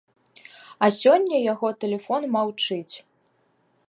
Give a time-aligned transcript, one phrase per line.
[0.85, 2.95] А сёння яго тэлефон маўчыць.